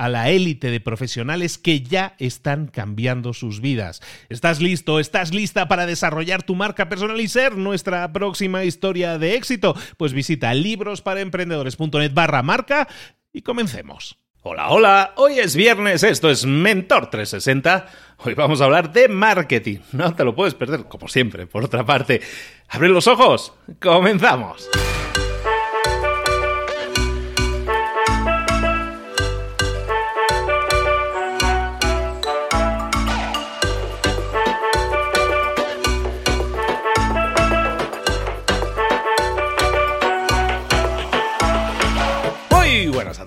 [0.00, 4.00] a la élite de profesionales que ya están cambiando sus vidas.
[4.30, 4.98] ¿Estás listo?
[4.98, 9.76] ¿Estás lista para desarrollar tu marca personal y ser nuestra próxima historia de éxito?
[9.98, 12.88] Pues visita librosparaemprendedores.net barra marca
[13.30, 14.16] y comencemos.
[14.40, 17.86] Hola, hola, hoy es viernes, esto es Mentor 360.
[18.24, 19.80] Hoy vamos a hablar de marketing.
[19.92, 21.46] No te lo puedes perder, como siempre.
[21.46, 22.22] Por otra parte,
[22.70, 24.70] abre los ojos, comenzamos.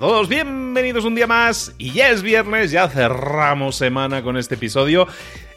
[0.04, 5.08] Todos, bienvenidos un día más y ya es viernes, ya cerramos semana con este episodio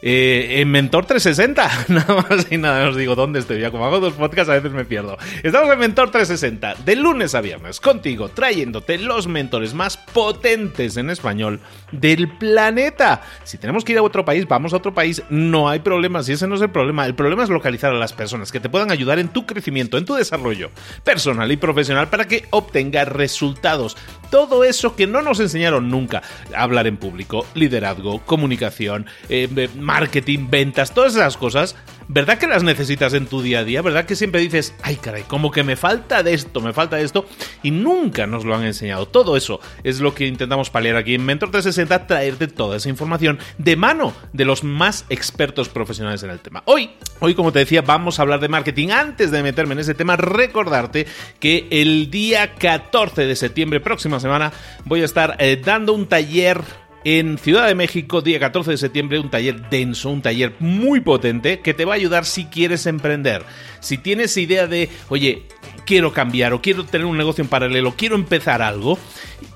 [0.01, 3.59] eh, en Mentor 360, nada más y nada, os digo dónde estoy.
[3.59, 5.17] Ya como hago dos podcasts, a veces me pierdo.
[5.43, 11.09] Estamos en Mentor 360, de lunes a viernes, contigo, trayéndote los mentores más potentes en
[11.09, 11.59] español
[11.91, 13.21] del planeta.
[13.43, 16.23] Si tenemos que ir a otro país, vamos a otro país, no hay problema.
[16.23, 18.69] Si ese no es el problema, el problema es localizar a las personas que te
[18.69, 20.71] puedan ayudar en tu crecimiento, en tu desarrollo
[21.03, 23.97] personal y profesional para que obtengas resultados.
[24.29, 26.21] Todo eso que no nos enseñaron nunca.
[26.55, 29.47] Hablar en público, liderazgo, comunicación, eh,
[29.87, 31.77] marketing, ventas, todas esas cosas,
[32.09, 33.81] ¿verdad que las necesitas en tu día a día?
[33.81, 37.03] ¿Verdad que siempre dices, ay caray, como que me falta de esto, me falta de
[37.03, 37.25] esto?
[37.63, 39.07] Y nunca nos lo han enseñado.
[39.07, 43.39] Todo eso es lo que intentamos paliar aquí en Mentor 360, traerte toda esa información
[43.57, 46.63] de mano de los más expertos profesionales en el tema.
[46.65, 48.89] Hoy, hoy como te decía, vamos a hablar de marketing.
[48.89, 51.07] Antes de meterme en ese tema, recordarte
[51.39, 54.51] que el día 14 de septiembre, próxima semana,
[54.83, 56.61] voy a estar eh, dando un taller
[57.09, 61.61] en Ciudad de México, día 14 de septiembre, un taller denso, un taller muy potente
[61.61, 63.43] que te va a ayudar si quieres emprender.
[63.79, 65.43] Si tienes idea de, oye,
[65.85, 68.99] quiero cambiar o quiero tener un negocio en paralelo, quiero empezar algo,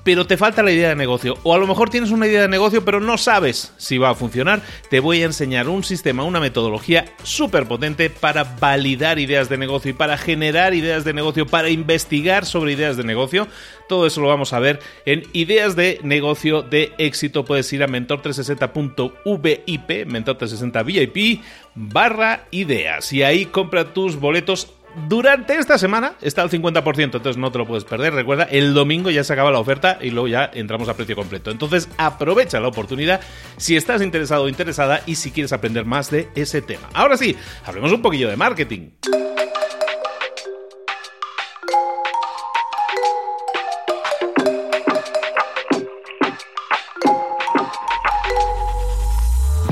[0.04, 1.38] pero te falta la idea de negocio.
[1.42, 4.14] O a lo mejor tienes una idea de negocio, pero no sabes si va a
[4.14, 4.62] funcionar.
[4.90, 9.90] Te voy a enseñar un sistema, una metodología súper potente para validar ideas de negocio
[9.90, 13.46] y para generar ideas de negocio, para investigar sobre ideas de negocio.
[13.88, 17.44] Todo eso lo vamos a ver en Ideas de Negocio de Éxito.
[17.44, 21.42] Puedes ir a mentor360.vip, mentor360 VIP
[21.74, 24.72] barra ideas y ahí compra tus boletos
[25.08, 28.14] durante esta semana está al 50%, entonces no te lo puedes perder.
[28.14, 31.50] Recuerda, el domingo ya se acaba la oferta y luego ya entramos a precio completo.
[31.50, 33.20] Entonces aprovecha la oportunidad
[33.56, 36.88] si estás interesado o interesada y si quieres aprender más de ese tema.
[36.92, 38.90] Ahora sí, hablemos un poquillo de marketing.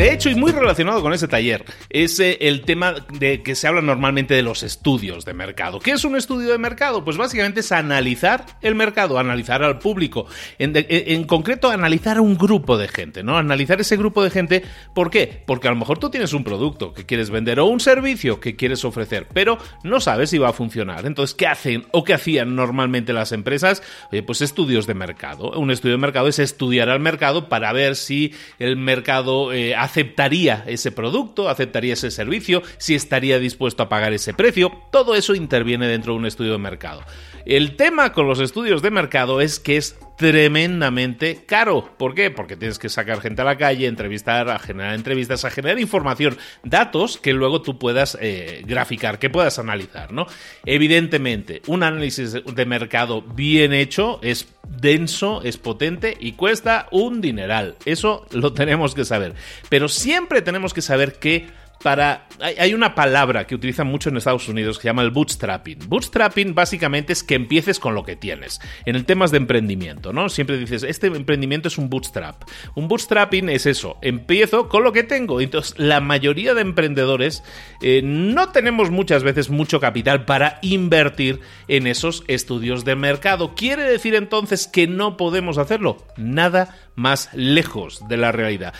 [0.00, 3.68] De hecho, y muy relacionado con ese taller, es eh, el tema de que se
[3.68, 5.78] habla normalmente de los estudios de mercado.
[5.78, 7.04] ¿Qué es un estudio de mercado?
[7.04, 10.24] Pues básicamente es analizar el mercado, analizar al público,
[10.58, 13.36] en, concreto analizar a un grupo de gente, ¿no?
[13.36, 14.62] Analizar ese grupo de gente,
[14.94, 15.42] ¿por qué?
[15.44, 18.56] Porque a lo mejor tú tienes un producto que quieres vender o un servicio que
[18.56, 21.04] quieres ofrecer, pero no sabes si va a funcionar.
[21.04, 23.82] Entonces, ¿qué hacen o qué hacían normalmente las empresas?
[24.10, 25.50] Oye, pues estudios de mercado.
[25.58, 29.89] Un estudio de mercado es estudiar al mercado para ver si el mercado eh, hace
[29.90, 34.72] aceptaría ese producto, aceptaría ese servicio, si estaría dispuesto a pagar ese precio.
[34.92, 37.02] Todo eso interviene dentro de un estudio de mercado.
[37.46, 41.94] El tema con los estudios de mercado es que es tremendamente caro.
[41.96, 42.30] ¿Por qué?
[42.30, 46.36] Porque tienes que sacar gente a la calle, entrevistar, a generar entrevistas, a generar información,
[46.62, 50.26] datos que luego tú puedas eh, graficar, que puedas analizar, ¿no?
[50.66, 57.76] Evidentemente, un análisis de mercado bien hecho es denso, es potente y cuesta un dineral.
[57.86, 59.34] Eso lo tenemos que saber.
[59.70, 61.46] Pero siempre tenemos que saber que
[61.82, 62.26] para...
[62.40, 65.78] Hay una palabra que utilizan mucho en Estados Unidos que se llama el bootstrapping.
[65.88, 68.60] Bootstrapping básicamente es que empieces con lo que tienes.
[68.86, 70.28] En el temas de emprendimiento, ¿no?
[70.28, 72.42] Siempre dices, este emprendimiento es un bootstrap.
[72.74, 75.40] Un bootstrapping es eso, empiezo con lo que tengo.
[75.40, 77.42] Entonces, la mayoría de emprendedores
[77.82, 83.54] eh, no tenemos muchas veces mucho capital para invertir en esos estudios de mercado.
[83.54, 86.06] ¿Quiere decir entonces que no podemos hacerlo?
[86.16, 88.74] Nada más lejos de la realidad.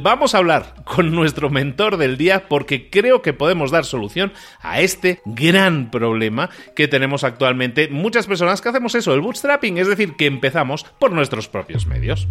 [0.00, 4.80] Vamos a hablar con nuestro mentor del día porque creo que podemos dar solución a
[4.80, 10.16] este gran problema que tenemos actualmente muchas personas que hacemos eso, el bootstrapping, es decir,
[10.16, 12.28] que empezamos por nuestros propios medios.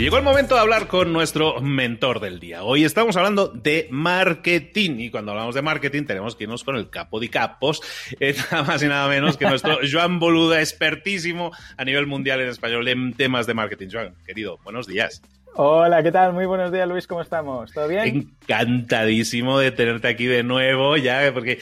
[0.00, 2.62] Llegó el momento de hablar con nuestro mentor del día.
[2.62, 6.88] Hoy estamos hablando de marketing y cuando hablamos de marketing tenemos que irnos con el
[6.88, 7.82] capo de capos,
[8.18, 12.48] eh, nada más y nada menos que nuestro Joan Boluda, expertísimo a nivel mundial en
[12.48, 13.88] español en temas de marketing.
[13.92, 15.20] Joan, querido, buenos días.
[15.54, 16.32] Hola, ¿qué tal?
[16.32, 17.70] Muy buenos días, Luis, ¿cómo estamos?
[17.70, 18.32] ¿Todo bien?
[18.48, 21.58] Encantadísimo de tenerte aquí de nuevo, ya, porque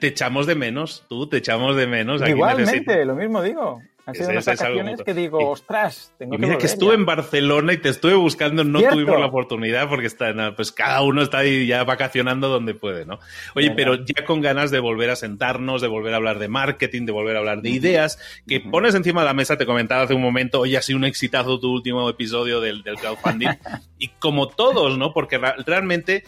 [0.00, 2.26] te echamos de menos, tú te echamos de menos.
[2.26, 3.82] Igualmente, lo mismo digo.
[4.06, 7.78] Han sido unas vacaciones que digo, ostras, tengo y mira que, estuve en Barcelona y
[7.78, 11.84] te estuve buscando, no tuvimos la oportunidad porque está, pues cada uno está ahí ya
[11.84, 13.18] vacacionando donde puede, ¿no?
[13.54, 17.06] Oye, pero ya con ganas de volver a sentarnos, de volver a hablar de marketing,
[17.06, 20.14] de volver a hablar de ideas, que pones encima de la mesa, te comentaba hace
[20.14, 23.48] un momento, oye, ha sido un exitazo tu último episodio del, del crowdfunding.
[23.98, 25.14] y como todos, ¿no?
[25.14, 26.24] Porque realmente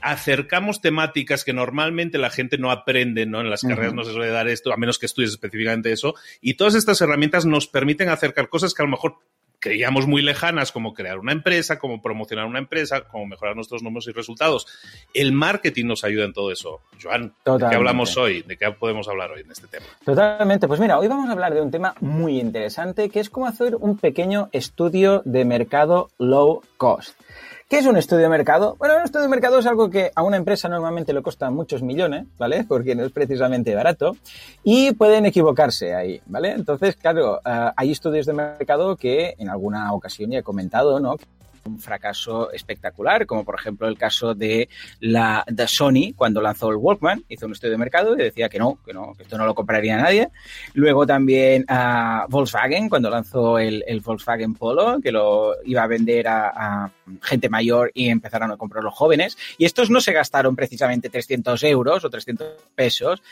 [0.00, 3.40] acercamos temáticas que normalmente la gente no aprende, ¿no?
[3.40, 6.14] En las carreras no se suele dar esto, a menos que estudies específicamente eso.
[6.40, 9.16] Y todas estas herramientas nos permiten acercar cosas que a lo mejor
[9.60, 14.06] creíamos muy lejanas, como crear una empresa, como promocionar una empresa, como mejorar nuestros números
[14.08, 14.66] y resultados.
[15.14, 16.80] El marketing nos ayuda en todo eso.
[17.02, 18.42] Joan, ¿de qué hablamos hoy?
[18.42, 19.86] ¿De qué podemos hablar hoy en este tema?
[20.04, 20.68] Totalmente.
[20.68, 23.74] Pues mira, hoy vamos a hablar de un tema muy interesante, que es cómo hacer
[23.76, 27.18] un pequeño estudio de mercado low cost.
[27.68, 28.76] ¿Qué es un estudio de mercado?
[28.78, 31.82] Bueno, un estudio de mercado es algo que a una empresa normalmente le cuesta muchos
[31.82, 32.64] millones, ¿vale?
[32.68, 34.16] Porque no es precisamente barato
[34.64, 36.52] y pueden equivocarse ahí, ¿vale?
[36.52, 41.16] Entonces, claro, eh, hay estudios de mercado que en alguna ocasión ya he comentado, ¿no?
[41.68, 44.68] Un fracaso espectacular, como por ejemplo el caso de
[45.00, 48.58] la de Sony cuando lanzó el Walkman, hizo un estudio de mercado y decía que
[48.58, 50.30] no, que no, que esto no lo compraría nadie.
[50.74, 56.90] Luego también a Volkswagen cuando lanzó el, Volkswagen Polo, que lo iba a vender a,
[57.22, 59.38] gente mayor y empezaron a comprar los jóvenes.
[59.56, 63.22] Y estos no se gastaron precisamente 300 euros o 300 pesos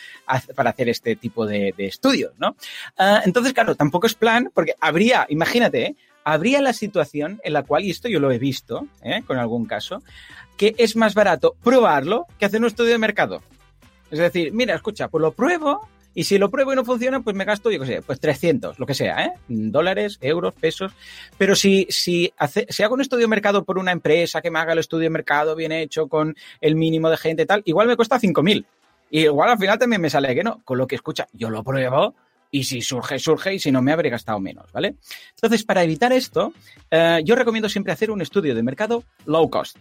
[0.54, 2.56] para hacer este tipo de, estudios, ¿no?
[2.98, 5.96] Ah, entonces, claro, tampoco es plan, porque habría, imagínate, ¿eh?
[6.26, 9.22] Habría la situación en la cual, y esto yo lo he visto ¿eh?
[9.24, 10.02] con algún caso,
[10.56, 13.42] que es más barato probarlo que hacer un estudio de mercado.
[14.10, 17.36] Es decir, mira, escucha, pues lo pruebo y si lo pruebo y no funciona, pues
[17.36, 19.32] me gasto, yo qué sé, pues 300, lo que sea, ¿eh?
[19.46, 20.92] Dólares, euros, pesos.
[21.38, 22.32] Pero si, si,
[22.70, 25.10] si hago un estudio de mercado por una empresa que me haga el estudio de
[25.10, 28.66] mercado bien hecho, con el mínimo de gente y tal, igual me cuesta 5.000.
[29.10, 30.60] Y igual al final también me sale que no.
[30.64, 32.16] Con lo que escucha, yo lo pruebo
[32.50, 34.96] y si surge, surge, y si no, me habré gastado menos, ¿vale?
[35.30, 36.52] Entonces, para evitar esto,
[36.90, 39.78] eh, yo recomiendo siempre hacer un estudio de mercado low cost.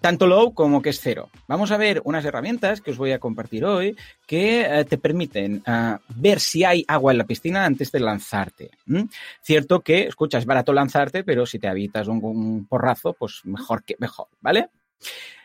[0.00, 1.30] Tanto low como que es cero.
[1.46, 5.62] Vamos a ver unas herramientas que os voy a compartir hoy que eh, te permiten
[5.64, 8.70] eh, ver si hay agua en la piscina antes de lanzarte.
[9.42, 13.84] Cierto que, escucha, es barato lanzarte, pero si te habitas un, un porrazo, pues mejor
[13.84, 14.70] que mejor, ¿vale?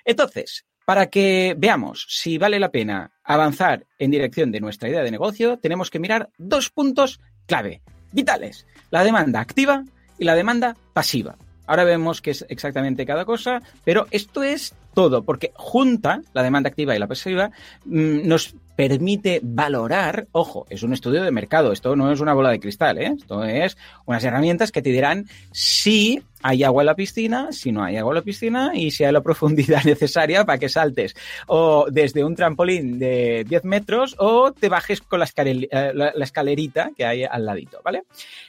[0.03, 5.11] Entonces, para que veamos si vale la pena avanzar en dirección de nuestra idea de
[5.11, 9.83] negocio, tenemos que mirar dos puntos clave, vitales, la demanda activa
[10.17, 11.37] y la demanda pasiva.
[11.67, 16.69] Ahora vemos qué es exactamente cada cosa, pero esto es todo, porque junta la demanda
[16.69, 17.51] activa y la pasiva
[17.85, 22.51] mm, nos permite valorar, ojo, es un estudio de mercado, esto no es una bola
[22.51, 23.13] de cristal, ¿eh?
[23.19, 27.83] esto es unas herramientas que te dirán si hay agua en la piscina, si no
[27.83, 31.13] hay agua en la piscina y si hay la profundidad necesaria para que saltes
[31.47, 36.91] o desde un trampolín de 10 metros o te bajes con la, eh, la escalerita
[36.95, 38.03] que hay al ladito, ¿vale?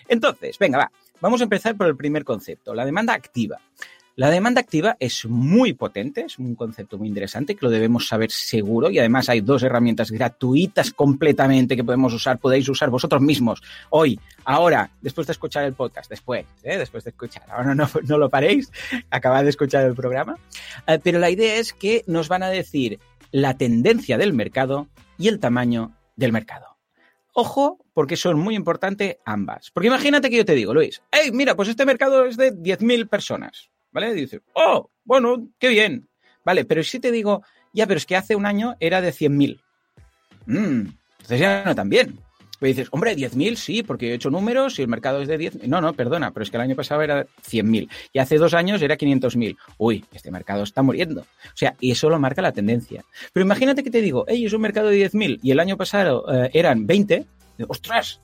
[0.06, 3.58] Entonces, venga, va, vamos a empezar por el primer concepto, la demanda activa.
[4.20, 8.30] La demanda activa es muy potente, es un concepto muy interesante que lo debemos saber
[8.30, 13.62] seguro y además hay dos herramientas gratuitas completamente que podemos usar, podéis usar vosotros mismos
[13.88, 16.76] hoy, ahora, después de escuchar el podcast, después, ¿eh?
[16.76, 18.70] después de escuchar, ahora no, lo paréis,
[19.10, 20.36] acabad de escuchar el programa,
[20.86, 23.00] eh, pero la idea es que nos van a decir
[23.30, 26.76] la tendencia del mercado y el tamaño del mercado.
[27.32, 29.70] Ojo, porque son muy importantes ambas.
[29.70, 33.08] Porque imagínate que yo te digo, Luis, hey, mira, pues este mercado es de 10.000
[33.08, 34.10] personas, ¿vale?
[34.10, 36.08] Y dices, oh, bueno, qué bien.
[36.44, 37.42] Vale, pero si te digo,
[37.72, 39.60] ya, pero es que hace un año era de 100.000.
[40.46, 40.86] Mmm,
[41.18, 42.18] entonces ya no tan bien.
[42.60, 45.66] Pues dices, hombre, 10.000 sí, porque he hecho números y el mercado es de 10.
[45.66, 48.82] No, no, perdona, pero es que el año pasado era 100.000 y hace dos años
[48.82, 49.56] era 500.000.
[49.78, 51.22] Uy, este mercado está muriendo.
[51.22, 53.02] O sea, y eso lo marca la tendencia.
[53.32, 56.26] Pero imagínate que te digo, hey, es un mercado de 10.000 y el año pasado
[56.30, 57.26] eh, eran 20.
[57.66, 58.20] ¡Ostras!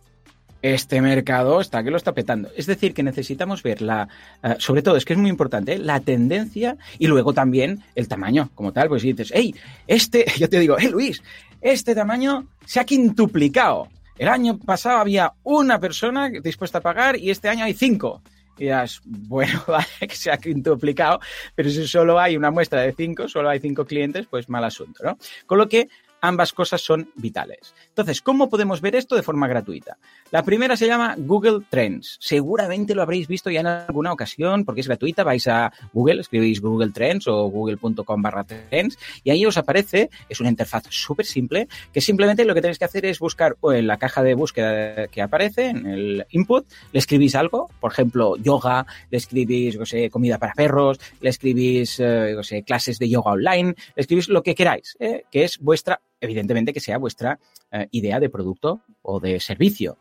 [0.63, 2.49] Este mercado está que lo está petando.
[2.57, 4.09] Es decir, que necesitamos ver la,
[4.43, 8.51] eh, sobre todo, es que es muy importante, la tendencia y luego también el tamaño
[8.55, 8.89] como tal.
[8.89, 9.55] Pues si dices, hey,
[9.87, 11.23] este, yo te digo, hey Luis,
[11.61, 13.89] este tamaño se ha quintuplicado.
[14.19, 18.23] El año pasado había una persona dispuesta a pagar y este año hay cinco.
[18.57, 21.21] Y dirás, bueno, vale, que se ha quintuplicado,
[21.55, 25.05] pero si solo hay una muestra de cinco, solo hay cinco clientes, pues mal asunto,
[25.05, 25.19] ¿no?
[25.45, 25.89] Con lo que
[26.21, 27.75] ambas cosas son vitales.
[27.89, 29.99] Entonces, ¿cómo podemos ver esto de forma gratuita?
[30.31, 32.19] La primera se llama Google Trends.
[32.21, 35.25] Seguramente lo habréis visto ya en alguna ocasión porque es gratuita.
[35.25, 40.41] Vais a Google, escribís Google Trends o google.com barra trends y ahí os aparece, es
[40.41, 43.99] una interfaz súper simple, que simplemente lo que tenéis que hacer es buscar en la
[43.99, 49.19] caja de búsqueda que aparece, en el input, le escribís algo, por ejemplo, yoga, le
[49.19, 54.01] escribís, no sé, comida para perros, le escribís, eh, sé, clases de yoga online, le
[54.01, 57.39] escribís lo que queráis, eh, que es vuestra evidentemente que sea vuestra
[57.71, 59.99] eh, idea de producto o de servicio.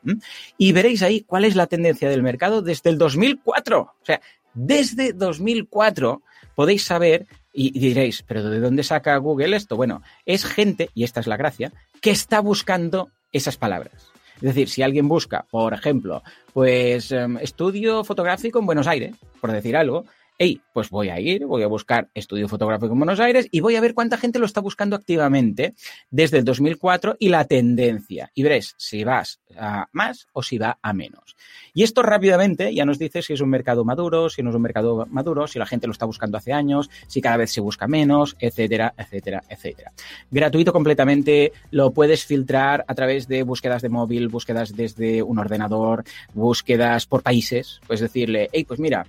[0.58, 3.82] Y veréis ahí cuál es la tendencia del mercado desde el 2004.
[3.82, 4.22] O sea,
[4.54, 6.22] desde 2004
[6.56, 9.78] podéis saber y diréis, pero ¿de dónde saca Google esto?
[9.78, 14.12] Bueno, es gente, y esta es la gracia, que está buscando esas palabras.
[14.36, 16.22] Es decir, si alguien busca, por ejemplo,
[16.54, 20.06] pues em, estudio fotográfico en Buenos Aires, por decir algo,
[20.38, 23.76] hey, pues voy a ir, voy a buscar estudio fotográfico en Buenos Aires y voy
[23.76, 25.76] a ver cuánta gente lo está buscando activamente
[26.10, 28.32] desde el 2004 y la tendencia.
[28.34, 31.36] Y veréis si vas a más o si va a menos.
[31.74, 34.62] Y esto rápidamente ya nos dice si es un mercado maduro, si no es un
[34.62, 37.88] mercado maduro, si la gente lo está buscando hace años, si cada vez se busca
[37.88, 39.94] menos, etcétera, etcétera, etcétera.
[40.32, 46.04] Gratuito completamente, lo puedes filtrar a través de búsquedas de móvil, búsquedas desde un ordenador,
[46.34, 47.80] búsquedas por países.
[47.88, 49.06] Puedes decirle, hey, pues mira,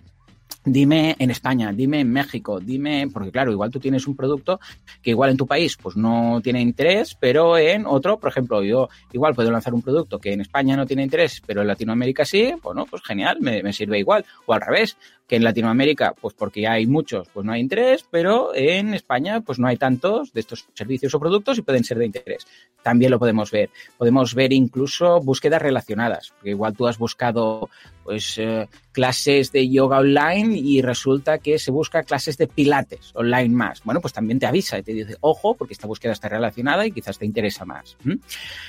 [0.68, 4.58] Dime en España, dime en México, dime, porque claro, igual tú tienes un producto
[5.00, 8.88] que igual en tu país pues no tiene interés, pero en otro, por ejemplo, yo
[9.12, 12.52] igual puedo lanzar un producto que en España no tiene interés, pero en Latinoamérica sí,
[12.64, 14.24] bueno, pues genial, me, me sirve igual.
[14.46, 14.96] O al revés,
[15.26, 19.58] que en Latinoamérica, pues porque hay muchos, pues no hay interés, pero en España, pues
[19.58, 22.46] no hay tantos de estos servicios o productos y pueden ser de interés.
[22.82, 23.70] También lo podemos ver.
[23.98, 27.68] Podemos ver incluso búsquedas relacionadas, porque igual tú has buscado,
[28.04, 33.48] pues, eh, clases de yoga online y resulta que se busca clases de pilates online
[33.48, 33.82] más.
[33.82, 36.92] Bueno, pues también te avisa y te dice, ojo, porque esta búsqueda está relacionada y
[36.92, 37.96] quizás te interesa más.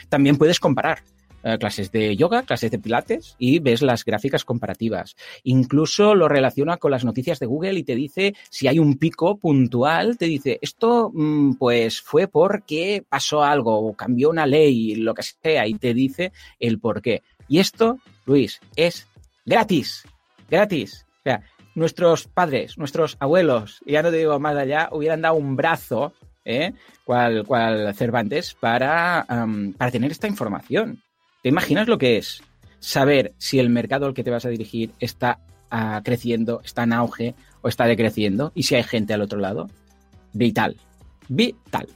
[0.09, 1.03] También puedes comparar.
[1.43, 5.15] Eh, clases de yoga, clases de pilates y ves las gráficas comparativas.
[5.43, 9.37] Incluso lo relaciona con las noticias de Google y te dice si hay un pico
[9.37, 15.13] puntual, te dice esto mm, pues fue porque pasó algo o cambió una ley, lo
[15.13, 17.21] que sea, y te dice el por qué.
[17.47, 19.07] Y esto, Luis, es
[19.45, 20.05] gratis,
[20.49, 21.05] gratis.
[21.19, 21.43] O sea,
[21.75, 26.13] nuestros padres, nuestros abuelos, y ya no te digo más allá, hubieran dado un brazo,
[26.43, 26.73] ¿eh?
[27.05, 29.25] cual, cual Cervantes, para,
[29.77, 31.03] para tener esta información.
[31.47, 32.43] ¿Te imaginas lo que es
[32.79, 35.39] saber si el mercado al que te vas a dirigir está
[35.71, 39.69] ah, creciendo, está en auge o está decreciendo y si hay gente al otro lado?
[40.33, 40.75] Vital.
[41.29, 41.87] Vital.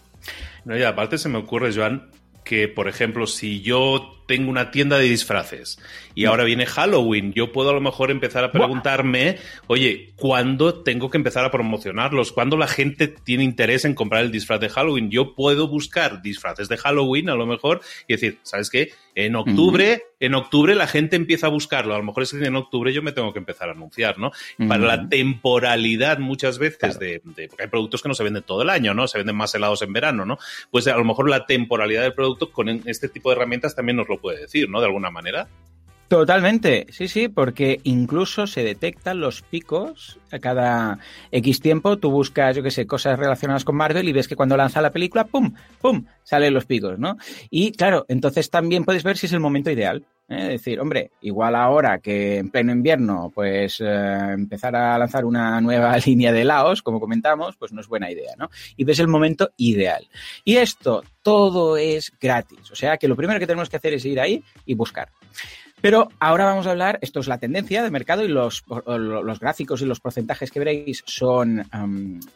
[0.63, 2.12] No, y aparte se me ocurre, Joan,
[2.46, 5.80] que, por ejemplo, si yo tengo una tienda de disfraces
[6.16, 9.38] y ahora viene Halloween, yo puedo a lo mejor empezar a preguntarme,
[9.68, 12.32] oye, ¿cuándo tengo que empezar a promocionarlos?
[12.32, 15.10] ¿Cuándo la gente tiene interés en comprar el disfraz de Halloween?
[15.10, 18.92] Yo puedo buscar disfraces de Halloween a lo mejor y decir, ¿sabes qué?
[19.13, 21.94] En octubre, en octubre la gente empieza a buscarlo.
[21.96, 24.32] A lo mejor es que en octubre yo me tengo que empezar a anunciar, ¿no?
[24.68, 28.62] Para la temporalidad muchas veces de, de, porque hay productos que no se venden todo
[28.62, 29.08] el año, ¿no?
[29.08, 30.38] Se venden más helados en verano, ¿no?
[30.70, 34.08] Pues a lo mejor la temporalidad del producto con este tipo de herramientas también nos
[34.08, 34.80] lo puede decir, ¿no?
[34.80, 35.50] De alguna manera.
[36.12, 41.00] Totalmente, sí, sí, porque incluso se detectan los picos a cada
[41.32, 42.00] X tiempo.
[42.00, 44.91] Tú buscas, yo qué sé, cosas relacionadas con Marvel y ves que cuando lanza la
[44.91, 45.53] película, ¡pum!
[45.80, 46.03] ¡pum!
[46.24, 47.15] salen los picos, ¿no?
[47.50, 50.06] Y claro, entonces también puedes ver si es el momento ideal.
[50.27, 50.36] ¿eh?
[50.38, 55.62] Es decir, hombre, igual ahora que en pleno invierno, pues eh, empezar a lanzar una
[55.62, 58.50] nueva línea de Laos, como comentamos, pues no es buena idea, ¿no?
[58.75, 60.10] Y ves el momento ideal.
[60.44, 62.70] Y esto todo es gratis.
[62.70, 65.08] O sea que lo primero que tenemos que hacer es ir ahí y buscar.
[65.82, 68.64] Pero ahora vamos a hablar, esto es la tendencia de mercado y los,
[69.40, 71.66] gráficos y los porcentajes que veréis son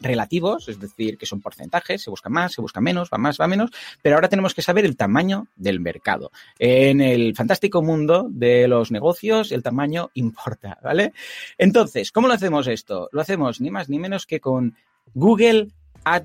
[0.00, 3.46] relativos, es decir, que son porcentajes, se busca más, se busca menos, va más, va
[3.46, 3.70] menos,
[4.02, 6.32] pero ahora tenemos que saber el tamaño del mercado.
[6.58, 11.12] En el fantástico mundo de los negocios, el tamaño importa, ¿vale?
[11.56, 13.08] Entonces, ¿cómo lo hacemos esto?
[13.12, 14.74] Lo hacemos ni más ni menos que con
[15.14, 15.68] Google
[16.04, 16.24] Ad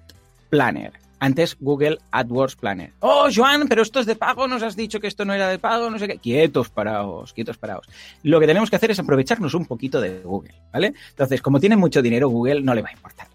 [0.50, 1.11] Planner.
[1.22, 2.94] Antes Google AdWords Planner.
[3.00, 5.60] Oh, Joan, pero esto es de pago, nos has dicho que esto no era de
[5.60, 6.18] pago, no sé qué.
[6.18, 7.88] Quietos, paraos, quietos, paraos.
[8.24, 10.96] Lo que tenemos que hacer es aprovecharnos un poquito de Google, ¿vale?
[11.12, 13.28] Entonces, como tiene mucho dinero, Google no le va a importar.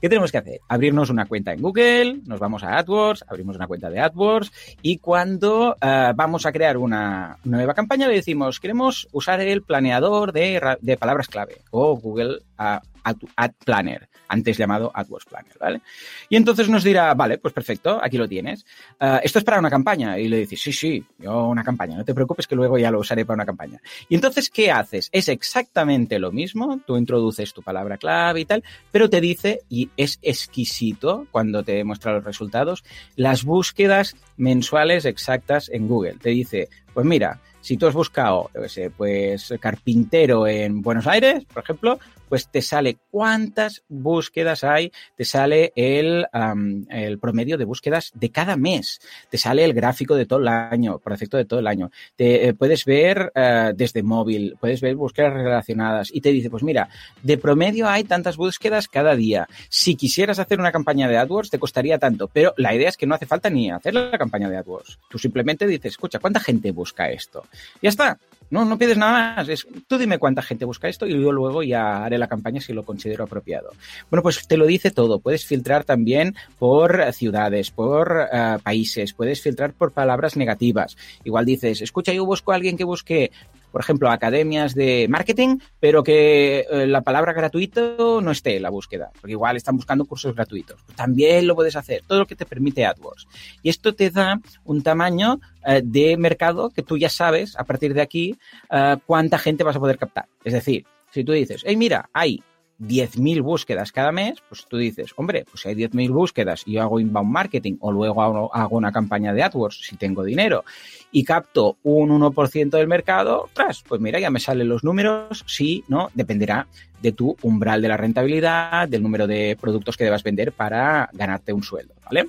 [0.00, 0.60] ¿Qué tenemos que hacer?
[0.68, 4.98] Abrirnos una cuenta en Google, nos vamos a AdWords, abrimos una cuenta de AdWords y
[4.98, 10.96] cuando uh, vamos a crear una nueva campaña le decimos, queremos usar el planeador de,
[10.98, 15.80] palabras clave o Google uh, Ad, Planner, antes llamado AdWords Planner, ¿vale?
[16.28, 18.64] Y entonces nos dirá, vale, pues perfecto, aquí lo tienes.
[19.00, 20.18] Uh, esto es para una campaña.
[20.18, 23.00] Y le dices, sí, sí, yo una campaña, no te preocupes que luego ya lo
[23.00, 23.80] usaré para una campaña.
[24.08, 25.08] Y entonces, ¿qué haces?
[25.12, 29.90] Es exactamente lo mismo, tú introduces tu palabra clave y tal, pero te dice, y
[29.96, 32.84] es exquisito cuando te muestra los resultados,
[33.16, 36.14] las búsquedas mensuales exactas en Google.
[36.14, 38.50] Te dice, pues mira, si tú has buscado,
[38.96, 41.98] pues carpintero en Buenos Aires, por ejemplo,
[42.32, 48.30] pues te sale cuántas búsquedas hay, te sale el, um, el, promedio de búsquedas de
[48.30, 51.66] cada mes, te sale el gráfico de todo el año, por efecto de todo el
[51.66, 51.90] año.
[52.16, 56.62] Te eh, puedes ver uh, desde móvil, puedes ver búsquedas relacionadas y te dice, pues
[56.62, 56.88] mira,
[57.22, 59.46] de promedio hay tantas búsquedas cada día.
[59.68, 63.06] Si quisieras hacer una campaña de AdWords, te costaría tanto, pero la idea es que
[63.06, 64.98] no hace falta ni hacer la campaña de AdWords.
[65.10, 67.44] Tú simplemente dices, escucha, ¿cuánta gente busca esto?
[67.80, 68.18] Ya está,
[68.52, 69.48] no, no pides nada más.
[69.48, 72.74] Es, tú dime cuánta gente busca esto y yo luego ya haré la campaña si
[72.74, 73.70] lo considero apropiado.
[74.10, 75.20] Bueno, pues te lo dice todo.
[75.20, 80.98] Puedes filtrar también por ciudades, por uh, países, puedes filtrar por palabras negativas.
[81.24, 83.32] Igual dices, escucha, yo busco a alguien que busque
[83.72, 88.70] por ejemplo, academias de marketing, pero que eh, la palabra gratuito no esté en la
[88.70, 90.80] búsqueda, porque igual están buscando cursos gratuitos.
[90.84, 93.26] Pues también lo puedes hacer, todo lo que te permite AdWords.
[93.62, 97.94] Y esto te da un tamaño eh, de mercado que tú ya sabes a partir
[97.94, 98.38] de aquí
[98.70, 100.26] eh, cuánta gente vas a poder captar.
[100.44, 102.42] Es decir, si tú dices, hey, mira, hay
[102.80, 106.82] 10.000 búsquedas cada mes, pues tú dices, hombre, pues si hay 10.000 búsquedas y yo
[106.82, 110.64] hago inbound marketing o luego hago, una campaña de AdWords si tengo dinero
[111.10, 115.84] y capto un 1% del mercado, tras, pues mira, ya me salen los números, sí,
[115.88, 116.10] ¿no?
[116.14, 116.66] Dependerá
[117.00, 121.52] de tu umbral de la rentabilidad, del número de productos que debas vender para ganarte
[121.52, 122.28] un sueldo, ¿vale?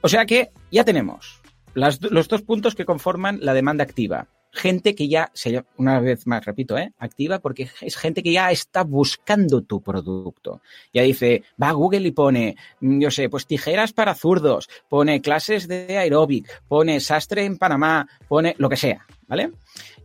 [0.00, 1.40] O sea que ya tenemos
[1.74, 5.32] los dos puntos que conforman la demanda activa gente que ya,
[5.78, 6.92] una vez más repito, ¿eh?
[6.98, 10.60] activa porque es gente que ya está buscando tu producto.
[10.92, 15.20] Ya dice, va a Google y pone, mm, yo sé, pues tijeras para zurdos, pone
[15.22, 19.52] clases de aeróbic, pone sastre en Panamá, pone lo que sea, ¿vale?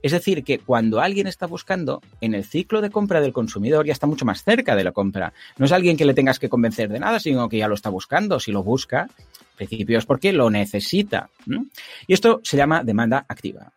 [0.02, 3.94] Es decir, que cuando alguien está buscando, en el ciclo de compra del consumidor ya
[3.94, 5.34] está mucho más cerca de la compra.
[5.58, 7.90] No es alguien que le tengas que convencer de nada, sino que ya lo está
[7.90, 8.40] buscando.
[8.40, 11.30] Si lo busca, en principio es porque lo necesita.
[12.06, 13.74] Y esto se llama demanda activa.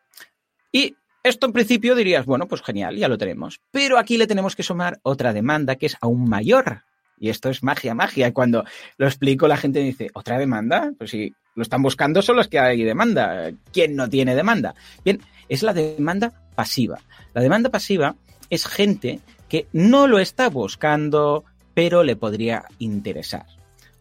[0.72, 3.60] Y esto en principio dirías, bueno, pues genial, ya lo tenemos.
[3.70, 6.82] Pero aquí le tenemos que sumar otra demanda que es aún mayor.
[7.18, 8.32] Y esto es magia, magia.
[8.32, 8.64] Cuando
[8.96, 10.92] lo explico, la gente dice, ¿otra demanda?
[10.96, 13.50] Pues si lo están buscando son los que hay demanda.
[13.72, 14.74] ¿Quién no tiene demanda?
[15.04, 16.98] Bien, es la demanda pasiva.
[17.34, 18.16] La demanda pasiva
[18.48, 23.44] es gente que no lo está buscando, pero le podría interesar.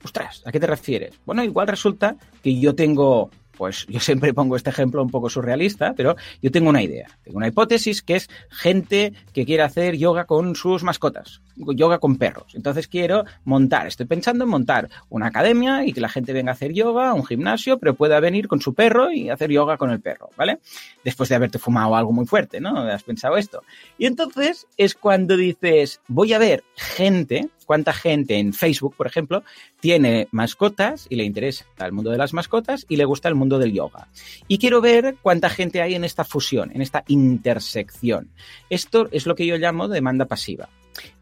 [0.04, 1.20] Ostras, ¿a qué te refieres?
[1.26, 5.94] Bueno, igual resulta que yo tengo pues yo siempre pongo este ejemplo un poco surrealista,
[5.94, 10.24] pero yo tengo una idea, tengo una hipótesis que es gente que quiere hacer yoga
[10.26, 12.56] con sus mascotas, yoga con perros.
[12.56, 16.54] Entonces quiero montar, estoy pensando en montar una academia y que la gente venga a
[16.54, 20.00] hacer yoga, un gimnasio, pero pueda venir con su perro y hacer yoga con el
[20.00, 20.60] perro, ¿vale?
[21.04, 22.80] Después de haberte fumado algo muy fuerte, ¿no?
[22.80, 23.64] Has pensado esto.
[23.98, 29.44] Y entonces es cuando dices, voy a ver gente cuánta gente en Facebook, por ejemplo,
[29.80, 33.60] tiene mascotas y le interesa el mundo de las mascotas y le gusta el mundo
[33.60, 34.08] del yoga.
[34.48, 38.32] Y quiero ver cuánta gente hay en esta fusión, en esta intersección.
[38.72, 40.68] Esto es lo que yo llamo demanda pasiva.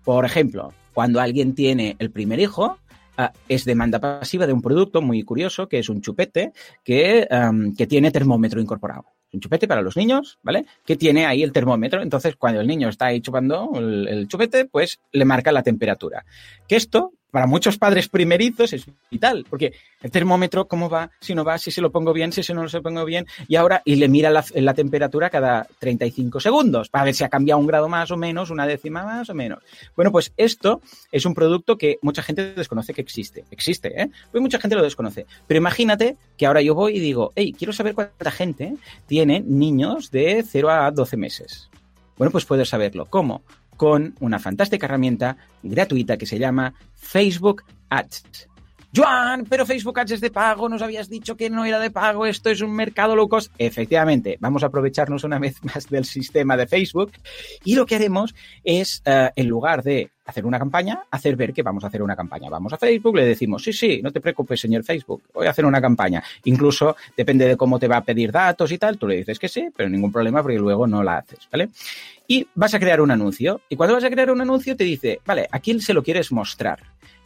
[0.06, 2.80] Por ejemplo, cuando alguien tiene el primer hijo,
[3.20, 7.28] Uh, es demanda pasiva de un producto muy curioso, que es un chupete que,
[7.76, 9.17] que tiene termómetro incorporado.
[9.34, 10.66] Un chupete para los niños, ¿vale?
[10.86, 12.02] Que tiene ahí el termómetro.
[12.02, 16.26] Entonces, cuando el niño está ahí chupando el, el chupete, pues le marca la temperatura.
[16.68, 19.72] Que esto para muchos padres primerizos es vital, porque
[20.02, 21.12] el termómetro, ¿cómo va?
[21.20, 23.58] Si no va, si se lo pongo bien, si se no lo pongo bien, y
[23.58, 27.60] ahora, y le mira la, la, temperatura cada 35 segundos, para ver si ha cambiado
[27.60, 29.60] un grado más o menos, una décima más o menos.
[29.96, 33.46] Bueno, pues esto es un producto que mucha gente desconoce que existe.
[33.52, 34.10] Existe, ¿eh?
[34.32, 35.28] Pues mucha gente lo desconoce.
[35.46, 38.74] Pero imagínate que ahora yo voy y digo, hey, quiero saber cuánta gente
[39.06, 41.70] tiene niños de 0 a 12 meses.
[42.18, 43.06] Bueno, pues puedes saberlo.
[43.06, 43.44] ¿Cómo?
[43.78, 48.50] Con una fantástica herramienta gratuita que se llama Facebook Ads.
[48.96, 52.26] Joan, pero Facebook Ads es de pago, nos habías dicho que no era de pago,
[52.26, 53.52] esto es un mercado low cost.
[53.58, 57.12] Efectivamente, vamos a aprovecharnos una vez más del sistema de Facebook
[57.64, 61.64] y lo que haremos es, uh, en lugar de hacer una campaña, hacer ver que
[61.64, 62.50] vamos a hacer una campaña.
[62.50, 65.66] Vamos a Facebook, le decimos, sí, sí, no te preocupes, señor Facebook, voy a hacer
[65.66, 66.22] una campaña.
[66.44, 69.48] Incluso depende de cómo te va a pedir datos y tal, tú le dices que
[69.48, 71.70] sí, pero ningún problema porque luego no la haces, ¿vale?
[72.28, 73.62] Y vas a crear un anuncio.
[73.70, 76.32] Y cuando vas a crear un anuncio te dice, vale, ¿a quién se lo quieres
[76.32, 76.80] mostrar?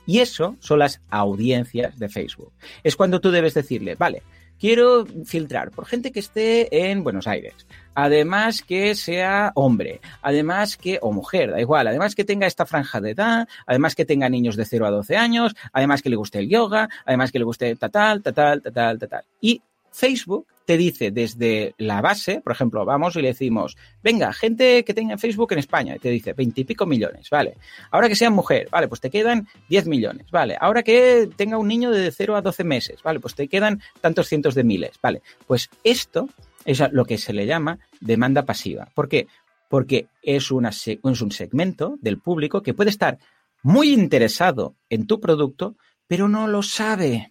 [0.06, 2.52] Y eso son las audiencias de Facebook.
[2.84, 4.24] Es cuando tú debes decirle, vale,
[4.62, 7.56] quiero filtrar por gente que esté en Buenos Aires,
[7.96, 13.02] además que sea hombre, además que, o mujer, da igual, además que tenga esta franja
[13.02, 16.38] de edad, además que tenga niños de 0 a 12 años, además que le guste
[16.38, 19.24] el yoga, además que le guste tal, tal, tal, tal, tal, tal.
[19.42, 24.86] Y Facebook te dice desde la base, por ejemplo, vamos y le decimos, venga, gente
[24.86, 27.58] que tenga Facebook en España, y te dice veintipico millones, vale.
[27.92, 30.56] Ahora que sea mujer, vale, pues te quedan 10 millones, vale.
[30.58, 34.30] Ahora que tenga un niño de 0 a 12 meses, vale, pues te quedan tantos
[34.30, 35.22] cientos de miles, vale.
[35.46, 36.30] Pues esto
[36.64, 38.88] es lo que se le llama demanda pasiva.
[38.96, 39.28] ¿Por qué?
[39.68, 43.18] Porque es, una, es un segmento del público que puede estar
[43.62, 45.76] muy interesado en tu producto,
[46.08, 47.31] pero no lo sabe.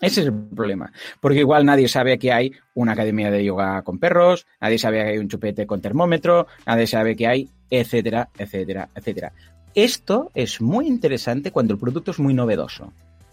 [0.00, 0.92] Ese es el problema.
[1.20, 5.10] Porque igual nadie sabe que hay una academia de yoga con perros, nadie sabe que
[5.10, 9.32] hay un chupete con termómetro, nadie sabe que hay, etcétera, etcétera, etcétera.
[9.74, 12.92] Esto es muy interesante cuando el producto es muy novedoso.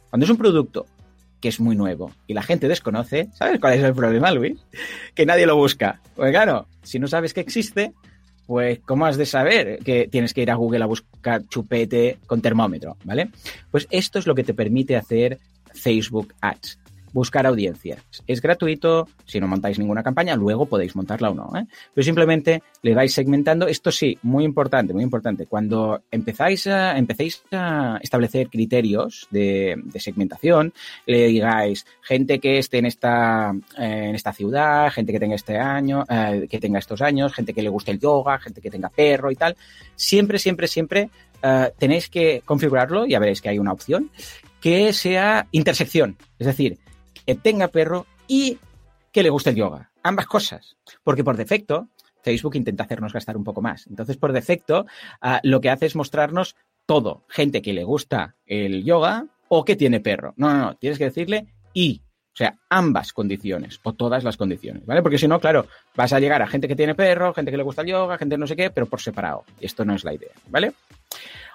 [0.09, 0.85] Cuando es un producto
[1.39, 4.57] que es muy nuevo y la gente desconoce, ¿sabes cuál es el problema, Luis?
[5.15, 6.01] Que nadie lo busca.
[6.15, 7.93] Pues claro, si no sabes que existe,
[8.45, 12.41] pues ¿cómo has de saber que tienes que ir a Google a buscar chupete con
[12.41, 13.29] termómetro, ¿vale?
[13.71, 15.37] Pues esto es lo que te permite hacer
[15.77, 16.79] Facebook Ads.
[17.13, 18.03] Buscar audiencias.
[18.27, 21.51] Es gratuito, si no montáis ninguna campaña, luego podéis montarla o no.
[21.57, 21.65] ¿eh?
[21.93, 23.65] Pero simplemente le vais segmentando.
[23.67, 25.45] Esto sí, muy importante, muy importante.
[25.47, 30.73] Cuando empezáis a, empecéis a establecer criterios de, segmentación,
[31.05, 35.57] le digáis gente que esté en esta, eh, en esta ciudad, gente que tenga este
[35.57, 38.89] año, eh, que tenga estos años, gente que le guste el yoga, gente que tenga
[38.89, 39.55] perro y tal.
[39.95, 44.09] Siempre, siempre, siempre Uh, tenéis que configurarlo, ya veréis que hay una opción,
[44.61, 46.79] que sea intersección, es decir,
[47.25, 48.57] que tenga perro y
[49.11, 49.91] que le guste el yoga.
[50.03, 51.89] Ambas cosas, porque por defecto
[52.27, 53.87] Facebook intenta hacernos gastar un poco más.
[53.87, 54.85] Entonces, por defecto,
[55.21, 59.77] uh, lo que hace es mostrarnos todo, gente que le gusta el yoga o que
[59.77, 60.33] tiene perro.
[60.35, 62.01] No, no, no, tienes que decirle y.
[62.37, 65.01] O sea, ambas condiciones o todas las condiciones, ¿vale?
[65.01, 67.63] Porque si no, claro, vas a llegar a gente que tiene perro, gente que le
[67.63, 69.43] gusta el yoga, gente no sé qué, pero por separado.
[69.59, 70.73] Esto no es la idea, ¿vale?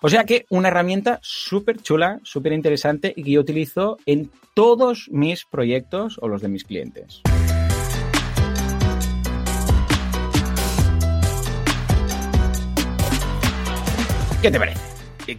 [0.01, 5.07] O sea que una herramienta súper chula, súper interesante y que yo utilizo en todos
[5.13, 7.23] mis proyectos o los de mis clientes.
[14.43, 14.82] ¿Qué te parece?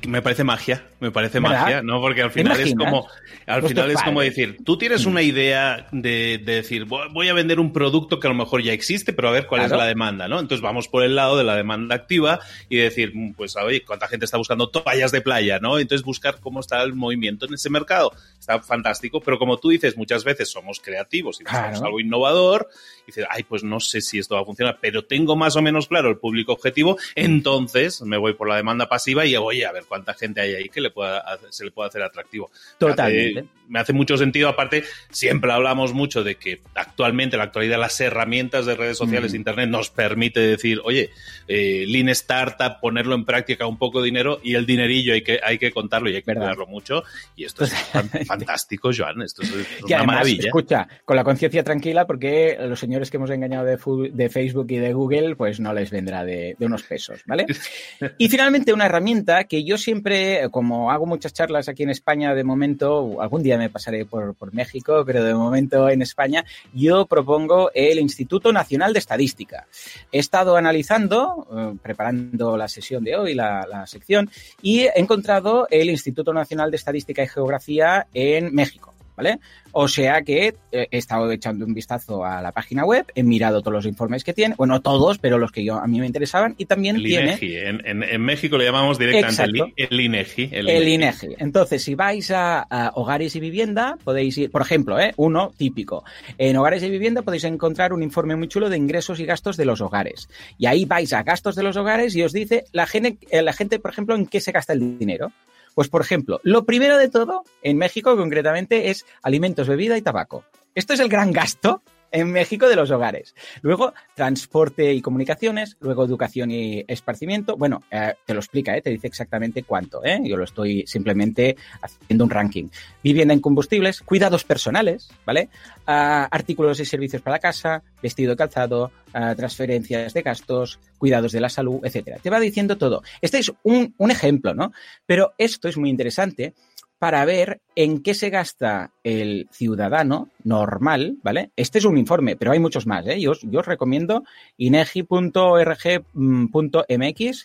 [0.07, 1.61] Me parece magia, me parece ¿verdad?
[1.61, 2.01] magia, ¿no?
[2.01, 3.07] Porque al final es como,
[3.45, 7.33] al pues final es como decir, tú tienes una idea de, de, decir, voy a
[7.33, 9.75] vender un producto que a lo mejor ya existe, pero a ver cuál claro.
[9.75, 10.39] es la demanda, ¿no?
[10.39, 14.25] Entonces vamos por el lado de la demanda activa y decir, pues, oye, ¿cuánta gente
[14.25, 15.79] está buscando toallas de playa, ¿no?
[15.79, 18.13] Entonces buscar cómo está el movimiento en ese mercado.
[18.39, 21.85] Está fantástico, pero como tú dices, muchas veces somos creativos y buscamos claro.
[21.85, 22.69] algo innovador
[23.03, 25.61] y dices, ay, pues no sé si esto va a funcionar, pero tengo más o
[25.61, 29.71] menos claro el público objetivo, entonces me voy por la demanda pasiva y voy a
[29.71, 32.51] ver cuánta gente hay ahí que le pueda, se le pueda hacer atractivo.
[32.77, 33.45] Totalmente.
[33.67, 34.49] Me hace, mucho sentido.
[34.49, 39.33] Aparte, siempre hablamos mucho de que actualmente, en la actualidad, las herramientas de redes sociales
[39.33, 39.35] mm.
[39.35, 41.11] Internet nos permite decir, oye,
[41.47, 45.39] eh, Lean Startup, ponerlo en práctica un poco de dinero y el dinerillo hay que,
[45.43, 47.03] hay que contarlo y hay que cuidarlo mucho.
[47.35, 47.73] Y esto es
[48.27, 49.21] fantástico, Joan.
[49.21, 50.45] Esto es, una además, maravilla.
[50.45, 53.77] Escucha, con la conciencia tranquila, porque los señores que hemos engañado de,
[54.11, 57.45] de, Facebook y de Google, pues no les vendrá de, de unos pesos, ¿vale?
[58.17, 62.43] y finalmente, una herramienta que yo siempre, como hago muchas charlas aquí en España de
[62.43, 67.71] momento, algún día me pasaré por, por, México, pero de momento en España, yo propongo
[67.73, 69.67] el Instituto Nacional de Estadística.
[70.11, 74.29] He estado analizando, eh, preparando la sesión de hoy, la, sección,
[74.61, 78.92] y he encontrado el Instituto Nacional de Estadística y Geografía en México.
[79.15, 79.39] ¿Vale?
[79.71, 83.61] O sea que eh, he estado echando un vistazo a la página web, he mirado
[83.61, 86.55] todos los informes que tiene, bueno, todos, pero los que yo a mí me interesaban,
[86.57, 87.23] y también el tiene...
[87.23, 87.57] INEGI.
[87.57, 90.49] En, en, México le llamamos directamente el, INEGI.
[90.51, 91.35] El, INEGI.
[91.39, 95.13] Entonces, si vais a, hogares y vivienda, podéis ir, por ejemplo, ¿eh?
[95.17, 96.03] uno típico.
[96.37, 99.65] En hogares y vivienda podéis encontrar un informe muy chulo de ingresos y gastos de
[99.65, 100.29] los hogares.
[100.57, 103.53] Y ahí vais a gastos de los hogares y os dice la gente, eh, la
[103.53, 105.31] gente por ejemplo, en qué se gasta el dinero.
[105.75, 110.43] Pues, por ejemplo, lo primero de todo, en México concretamente, es alimentos, bebida y tabaco.
[110.75, 111.81] Esto es el gran gasto
[112.13, 113.35] en México de los hogares.
[113.61, 117.57] Luego, transporte y comunicaciones, luego educación y esparcimiento.
[117.57, 120.05] Bueno, eh, te lo explica, eh, te dice exactamente cuánto.
[120.05, 120.21] ¿eh?
[120.23, 122.69] Yo lo estoy simplemente haciendo un ranking.
[123.03, 125.49] Vivienda en combustibles, cuidados personales, ¿vale?
[125.87, 131.41] Ah, artículos y servicios para la casa, vestido calzado, ah, transferencias de gastos, cuidados de
[131.41, 132.19] la salud, etcétera.
[132.21, 133.01] Te va diciendo todo.
[133.21, 134.71] Este es un, un ejemplo, ¿no?
[135.07, 136.53] Pero esto es muy interesante
[137.03, 141.51] para ver en qué se gasta el ciudadano normal, ¿vale?
[141.57, 143.19] Este es un informe, pero hay muchos más, ¿eh?
[143.19, 144.23] Yo, os recomiendo
[144.55, 145.17] inegi.rg.mx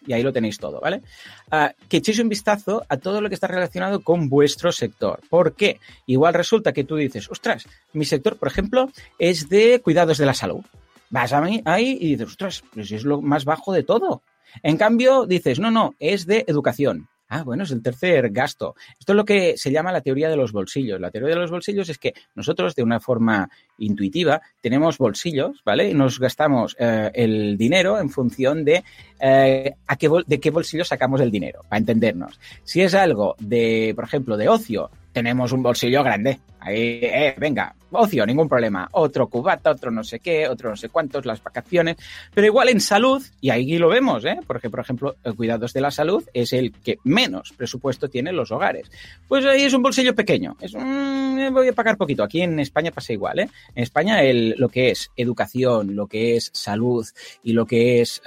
[0.06, 1.02] y ahí lo tenéis todo, ¿vale?
[1.50, 5.22] Ah, que echéis un vistazo a todo lo que está relacionado con vuestro sector.
[5.28, 5.80] ¿Por qué?
[6.06, 10.34] Igual resulta que tú dices, ostras, mi sector, por ejemplo, es de cuidados de la
[10.34, 10.62] salud.
[11.10, 14.22] Vas a mí ahí y dices, ostras, pues es lo más bajo de todo.
[14.62, 17.08] En cambio, dices, no, no, es de educación.
[17.28, 18.74] Ah, bueno, es el tercer gasto.
[18.98, 20.98] Esto es lo que se llama la teoría de los bolsillos.
[20.98, 25.90] La teoría de los bolsillos es que nosotros, de una forma intuitiva, tenemos bolsillos, ¿vale?
[25.90, 28.82] Y nos gastamos eh, el dinero en función de,
[29.20, 32.40] eh, a qué de qué bolsillo sacamos el dinero, para entendernos.
[32.64, 36.40] Si es algo de, por ejemplo, de ocio, tenemos un bolsillo grande.
[36.60, 38.88] Ahí, eh, venga, ocio, ningún problema.
[38.92, 41.96] Otro cubata, otro no sé qué, otro no sé cuántos, las vacaciones.
[42.34, 44.38] Pero igual en salud, y ahí lo vemos, ¿eh?
[44.46, 48.90] Porque, por ejemplo, cuidados de la salud es el que menos presupuesto tienen los hogares.
[49.26, 50.56] Pues ahí es un bolsillo pequeño.
[50.60, 52.22] Es un, voy a pagar poquito.
[52.22, 53.48] Aquí en España pasa igual, ¿eh?
[53.74, 57.06] En España el, lo que es educación, lo que es salud
[57.42, 58.20] y lo que es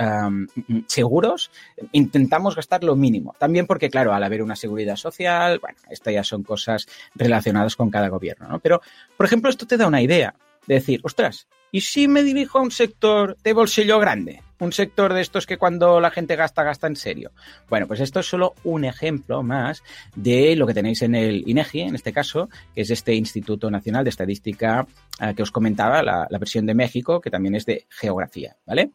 [0.87, 1.51] seguros,
[1.91, 3.35] intentamos gastar lo mínimo.
[3.37, 7.89] También porque, claro, al haber una seguridad social, bueno, estas ya son cosas relacionadas con
[7.89, 8.59] cada gobierno, ¿no?
[8.59, 8.81] Pero,
[9.17, 10.33] por ejemplo, esto te da una idea
[10.67, 14.41] de decir, ostras, ¿y si me dirijo a un sector de bolsillo grande?
[14.59, 17.31] Un sector de estos que cuando la gente gasta, gasta en serio.
[17.69, 19.83] Bueno, pues esto es solo un ejemplo más
[20.15, 24.03] de lo que tenéis en el INEGI, en este caso, que es este Instituto Nacional
[24.03, 24.85] de Estadística
[25.19, 28.91] eh, que os comentaba, la versión de México, que también es de geografía, ¿vale?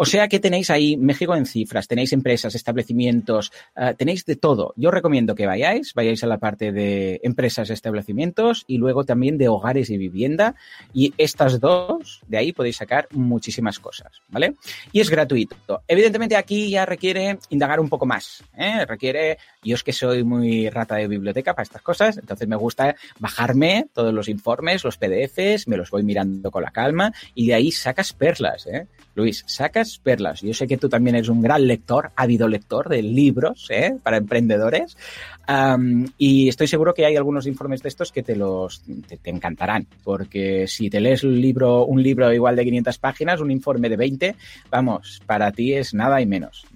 [0.00, 4.72] O sea que tenéis ahí México en cifras, tenéis empresas, establecimientos, uh, tenéis de todo.
[4.76, 9.48] Yo recomiendo que vayáis, vayáis a la parte de empresas, establecimientos y luego también de
[9.48, 10.54] hogares y vivienda.
[10.94, 14.54] Y estas dos, de ahí podéis sacar muchísimas cosas, ¿vale?
[14.92, 15.56] Y es gratuito.
[15.88, 18.86] Evidentemente aquí ya requiere indagar un poco más, ¿eh?
[18.86, 22.94] Requiere, yo es que soy muy rata de biblioteca para estas cosas, entonces me gusta
[23.18, 27.54] bajarme todos los informes, los PDFs, me los voy mirando con la calma y de
[27.54, 28.86] ahí sacas perlas, ¿eh?
[29.16, 30.42] Luis, sacas perlas.
[30.42, 33.96] Yo sé que tú también eres un gran lector, ávido lector de libros ¿eh?
[34.02, 34.98] para emprendedores.
[36.18, 39.86] Y estoy seguro que hay algunos informes de estos que te los te, te, encantarán,
[40.04, 43.96] porque si te lees un libro, un libro igual de 500 páginas, un informe de
[43.96, 44.34] 20,
[44.70, 46.66] vamos, para ti es nada y menos.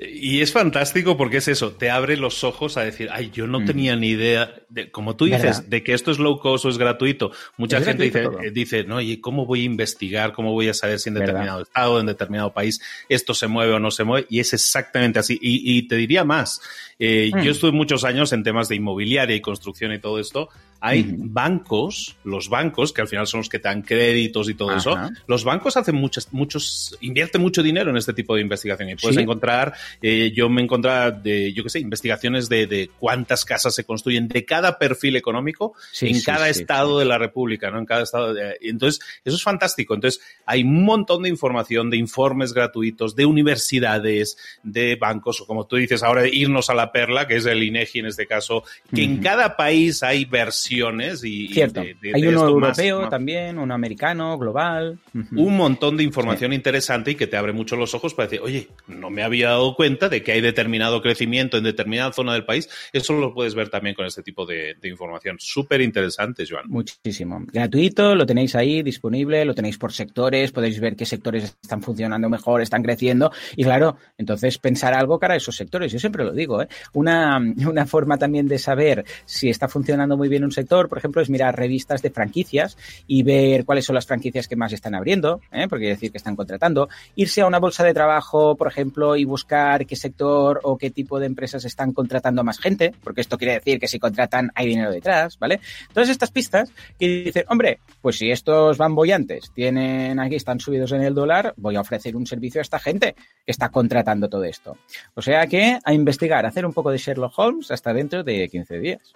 [0.00, 3.58] Y es fantástico porque es eso, te abre los ojos a decir, ay, yo no
[3.58, 3.64] mm.
[3.64, 5.64] tenía ni idea, de, como tú dices, ¿verdad?
[5.64, 7.32] de que esto es low cost o es gratuito.
[7.56, 10.34] Mucha es gente gratuito dice, dice, no, ¿y cómo voy a investigar?
[10.34, 11.68] ¿Cómo voy a saber si en determinado ¿verdad?
[11.68, 14.28] estado, en determinado país, esto se mueve o no se mueve?
[14.30, 15.36] Y es exactamente así.
[15.42, 16.60] Y, y te diría más,
[17.00, 17.40] eh, mm.
[17.40, 20.48] yo estuve muchos años en temas de inmobiliaria y construcción y todo esto.
[20.80, 21.16] Hay uh -huh.
[21.20, 24.78] bancos, los bancos, que al final son los que te dan créditos y todo Ajá.
[24.78, 28.94] eso, los bancos hacen muchos, muchos, invierten mucho dinero en este tipo de investigación y
[28.94, 29.22] puedes ¿Sí?
[29.22, 33.84] encontrar eh, yo me encontraba de, yo qué sé, investigaciones de, de, cuántas casas se
[33.84, 37.78] construyen de cada perfil económico sí, en sí, cada estado de la República, ¿no?
[37.78, 38.34] En cada estado.
[38.34, 39.94] De, entonces, eso es fantástico.
[39.94, 45.66] Entonces, hay un montón de información, de informes gratuitos, de universidades, de bancos, o como
[45.66, 48.62] tú dices ahora, irnos a la perla, que es el INEGI en este caso,
[48.94, 49.08] que uh -huh.
[49.08, 51.48] en cada país hay versiones y.
[51.48, 51.82] Cierto.
[51.82, 54.98] Y de, hay uno europeo más, también, uno americano, global.
[55.14, 55.46] Uh -huh.
[55.46, 58.68] Un montón de información interesante y que te abre mucho los ojos para decir, oye,
[58.86, 62.68] no me había dado cuenta de que hay determinado crecimiento en determinada zona del país,
[62.92, 65.36] eso lo puedes ver también con este tipo de, de información.
[65.38, 66.64] Súper interesante, Joan.
[66.68, 67.44] Muchísimo.
[67.52, 72.28] Gratuito, lo tenéis ahí disponible, lo tenéis por sectores, podéis ver qué sectores están funcionando
[72.28, 75.92] mejor, están creciendo y claro, entonces pensar algo para esos sectores.
[75.92, 76.68] Yo siempre lo digo, ¿eh?
[76.92, 81.22] Una, una forma también de saber si está funcionando muy bien un sector, por ejemplo,
[81.22, 85.40] es mirar revistas de franquicias y ver cuáles son las franquicias que más están abriendo,
[85.52, 85.66] ¿eh?
[85.68, 89.24] porque quiere decir que están contratando, irse a una bolsa de trabajo, por ejemplo, y
[89.24, 93.54] buscar qué sector o qué tipo de empresas están contratando más gente, porque esto quiere
[93.54, 95.60] decir que si contratan hay dinero detrás, ¿vale?
[95.92, 101.02] Todas estas pistas que dicen, hombre, pues si estos bamboyantes tienen aquí, están subidos en
[101.02, 104.76] el dólar, voy a ofrecer un servicio a esta gente que está contratando todo esto.
[105.14, 108.78] O sea que a investigar, hacer un poco de Sherlock Holmes hasta dentro de 15
[108.78, 109.14] días.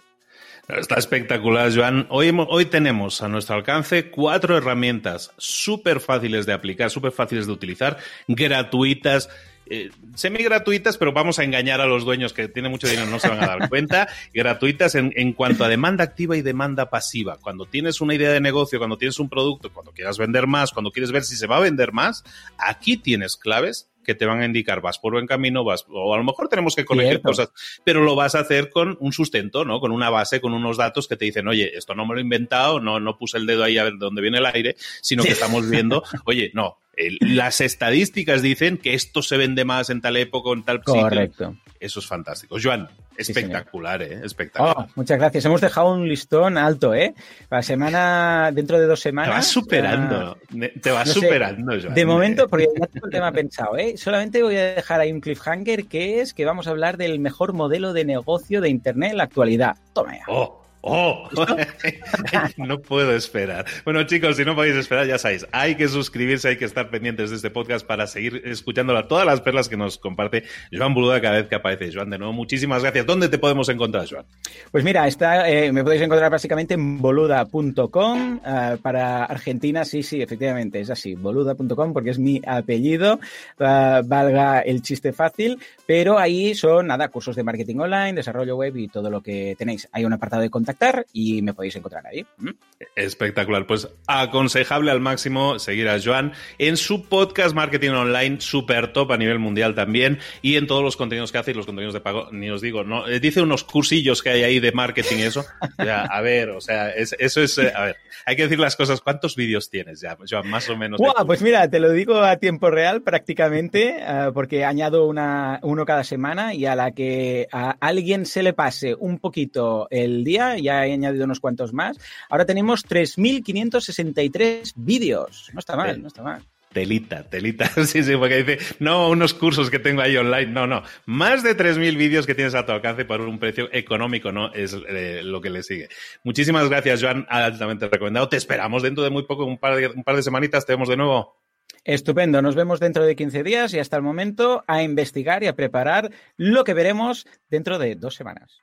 [0.79, 2.07] Está espectacular, Joan.
[2.09, 7.53] Hoy, hoy tenemos a nuestro alcance cuatro herramientas súper fáciles de aplicar, súper fáciles de
[7.53, 9.29] utilizar, gratuitas.
[9.67, 13.19] Eh, semi gratuitas, pero vamos a engañar a los dueños que tienen mucho dinero, no
[13.19, 14.09] se van a dar cuenta.
[14.33, 17.37] gratuitas en, en, cuanto a demanda activa y demanda pasiva.
[17.39, 20.91] Cuando tienes una idea de negocio, cuando tienes un producto, cuando quieras vender más, cuando
[20.91, 22.25] quieres ver si se va a vender más,
[22.57, 26.19] aquí tienes claves que te van a indicar vas por buen camino, vas, o a
[26.19, 27.29] lo mejor tenemos que corregir Cierto.
[27.29, 27.53] cosas,
[27.85, 29.81] pero lo vas a hacer con un sustento, ¿no?
[29.81, 32.23] Con una base, con unos datos que te dicen, oye, esto no me lo he
[32.23, 35.33] inventado, no, no puse el dedo ahí a ver dónde viene el aire, sino que
[35.33, 36.82] estamos viendo, oye, no,
[37.21, 41.51] las estadísticas dicen que esto se vende más en tal época o en tal Correcto.
[41.51, 41.63] sitio.
[41.81, 42.57] Eso es fantástico.
[42.63, 44.21] Joan, espectacular, sí, ¿eh?
[44.23, 44.77] Espectacular.
[44.79, 45.45] Oh, muchas gracias.
[45.45, 47.15] Hemos dejado un listón alto, ¿eh?
[47.51, 49.31] La semana, dentro de dos semanas.
[49.31, 50.39] Te vas superando.
[50.53, 51.95] Uh, te vas no superando, sé, Joan.
[51.95, 53.97] De momento, porque ya tengo el tema pensado, ¿eh?
[53.97, 57.53] Solamente voy a dejar ahí un cliffhanger que es que vamos a hablar del mejor
[57.53, 59.77] modelo de negocio de Internet en la actualidad.
[59.93, 60.25] Toma ya.
[60.29, 60.62] Oh.
[60.83, 61.29] ¡Oh!
[62.57, 63.65] no puedo esperar.
[63.85, 67.31] Bueno, chicos, si no podéis esperar, ya sabéis, hay que suscribirse, hay que estar pendientes
[67.31, 70.43] de este podcast para seguir escuchando todas las perlas que nos comparte
[70.73, 71.91] Joan Boluda cada vez que aparece.
[71.93, 73.07] Joan, de nuevo, muchísimas gracias.
[73.07, 74.25] ¿Dónde te podemos encontrar, Joan?
[74.73, 78.41] Pues mira, está, eh, me podéis encontrar básicamente en boluda.com.
[78.45, 83.21] Uh, para Argentina, sí, sí, efectivamente, es así, boluda.com, porque es mi apellido,
[83.61, 88.77] uh, valga el chiste fácil, pero ahí son, nada, cursos de marketing online, desarrollo web
[88.77, 89.89] y todo lo que tenéis.
[89.93, 90.72] Hay un apartado de contacto
[91.13, 92.25] y me podéis encontrar ahí.
[92.39, 92.51] ¿Mm?
[92.97, 93.67] Espectacular.
[93.67, 99.17] Pues aconsejable al máximo seguir a Joan en su podcast Marketing Online, super top a
[99.17, 102.29] nivel mundial también, y en todos los contenidos que hace y los contenidos de pago,
[102.33, 103.09] ni os digo, ¿no?
[103.09, 105.45] Eh, dice unos cursillos que hay ahí de marketing y eso.
[105.79, 108.77] Ya, a ver, o sea, es, eso es, eh, a ver, hay que decir las
[108.77, 109.01] cosas.
[109.01, 110.49] ¿Cuántos vídeos tienes ya, Joan?
[110.49, 110.99] Más o menos.
[110.99, 115.85] Wow, pues mira, te lo digo a tiempo real prácticamente, uh, porque añado una, uno
[115.85, 120.59] cada semana y a la que a alguien se le pase un poquito el día,
[120.63, 121.99] ya he añadido unos cuantos más.
[122.29, 125.51] Ahora tenemos 3.563 vídeos.
[125.53, 126.43] No está mal, no está mal.
[126.73, 127.71] Telita, telita.
[127.85, 130.47] Sí, sí, porque dice, no, unos cursos que tengo ahí online.
[130.47, 130.83] No, no.
[131.07, 134.53] Más de 3.000 vídeos que tienes a tu alcance por un precio económico, ¿no?
[134.53, 135.89] Es eh, lo que le sigue.
[136.25, 137.27] Muchísimas gracias, Joan.
[137.29, 138.29] Altamente recomendado.
[138.29, 140.65] Te esperamos dentro de muy poco, un par de, un par de semanitas.
[140.65, 141.37] Te vemos de nuevo.
[141.85, 145.57] Estupendo, nos vemos dentro de 15 días y hasta el momento a investigar y a
[145.57, 148.63] preparar lo que veremos dentro de dos semanas.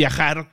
[0.01, 0.49] viajar